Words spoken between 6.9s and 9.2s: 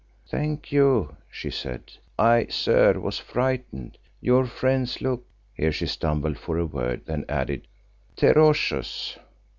then added, "terrocious."